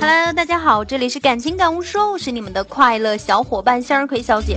[0.00, 4.56] Hello，大家好，这里是感情感悟说，我是你们的快乐小伙伴向日葵小姐。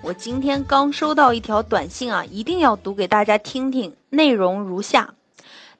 [0.00, 5.12] 我今天刚收到一条短信啊，一定要读给大家听听，内容如下：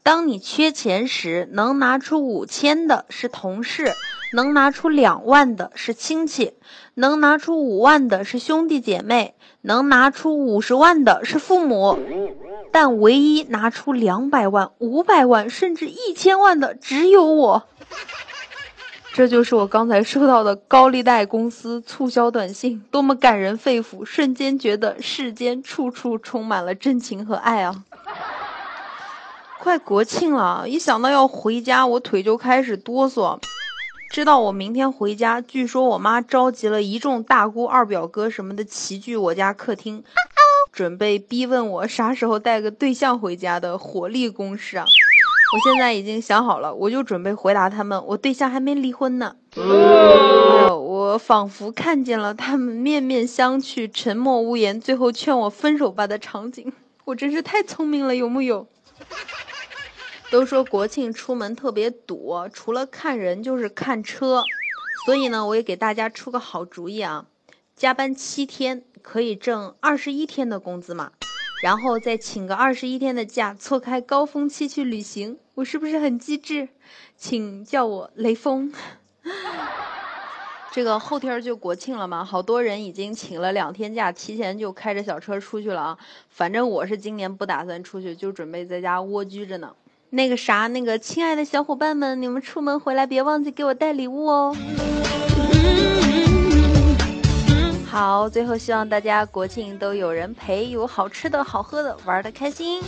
[0.03, 3.95] 当你缺钱时，能拿出五千的是同事，
[4.33, 6.55] 能拿出两万的是亲戚，
[6.95, 11.98] 能拿出五万的是兄弟姐妹，能拿出五十万的是父母。
[12.71, 17.65] 但唯一拿出两百万、五百万甚至一千万的只有我，
[19.12, 24.03] 这就是我刚才收到的高利贷公司促销短信，多么感人肺腑！
[24.06, 27.84] 瞬间觉得世间处处充满了真情和爱啊！
[29.61, 33.39] 快国庆了，一想到要回家，我腿就开始哆嗦。
[34.12, 40.05] 知道我明天回家，据说我妈召集了一众大姑、二表哥什么的齐聚我家客厅。
[40.70, 44.84] 准备逼问我啥时候带个对象回家的火力攻势啊！
[44.84, 49.34] 我现在已经想好了，我就准备回答他们，我对象还没离婚呢。
[49.56, 56.70] 我仿佛看见了他们面面相觑、沉默无言，最后劝我分手吧的场景。
[57.06, 58.67] 我真是太聪明了，有木有？
[60.33, 64.42] 都说国庆出门特别堵，除了看人就是看车，
[65.05, 67.27] 所以呢，我也给大家出个好主意啊，
[67.77, 68.83] 加班七天。
[69.02, 71.11] 可以挣二十一天的工资嘛，
[71.61, 76.69] 然后再请个二十一天的假，错开高峰期去旅行，我是不是很机智？
[77.17, 78.72] 请叫我雷锋。
[80.70, 85.98] 这个后天就国庆了嘛，好多人已经请了两天假，提前就开着小车出去了啊。
[86.28, 89.74] 反正我是今年不打算出去，就准备在家蜗居着呢。
[90.14, 94.55] 那个啥，那个亲爱的小伙伴们，你们出门回来别忘记给我带礼物哦。
[97.86, 102.83] 好，最后希望大家国庆都有人陪，有好吃的、好喝的、玩的开心。